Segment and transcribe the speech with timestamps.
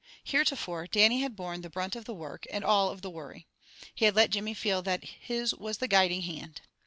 [0.23, 3.45] Heretofore, Dannie had borne the brunt of the work, and all of the worry.
[3.93, 6.61] He had let Jimmy feel that his was the guiding hand.